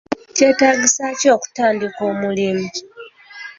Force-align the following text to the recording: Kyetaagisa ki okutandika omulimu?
Kyetaagisa 0.35 1.03
ki 1.19 1.27
okutandika 1.35 2.01
omulimu? 2.11 2.67